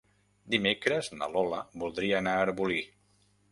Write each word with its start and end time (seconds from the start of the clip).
Dimecres 0.55 1.09
na 1.19 1.27
Lola 1.35 1.61
voldria 1.83 2.17
anar 2.23 2.35
a 2.39 2.43
Arbolí. 2.49 2.83